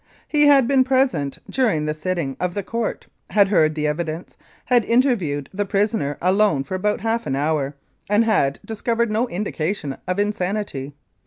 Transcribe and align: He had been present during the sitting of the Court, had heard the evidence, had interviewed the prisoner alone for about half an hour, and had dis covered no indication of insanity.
He 0.27 0.47
had 0.47 0.67
been 0.67 0.83
present 0.83 1.37
during 1.47 1.85
the 1.85 1.93
sitting 1.93 2.35
of 2.39 2.55
the 2.55 2.63
Court, 2.63 3.05
had 3.29 3.49
heard 3.49 3.75
the 3.75 3.85
evidence, 3.85 4.35
had 4.65 4.83
interviewed 4.85 5.47
the 5.53 5.63
prisoner 5.63 6.17
alone 6.23 6.63
for 6.63 6.73
about 6.73 7.01
half 7.01 7.27
an 7.27 7.35
hour, 7.35 7.75
and 8.09 8.25
had 8.25 8.59
dis 8.65 8.81
covered 8.81 9.11
no 9.11 9.27
indication 9.27 9.99
of 10.07 10.17
insanity. 10.17 10.95